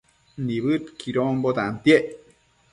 [0.45, 2.05] Nibëdquidonbo tantiec